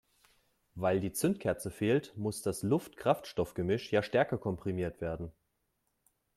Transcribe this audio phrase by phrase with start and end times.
[0.73, 5.31] Weil die Zündkerze fehlt, muss das Luft-Kraftstoff-Gemisch ja stärker komprimiert werden.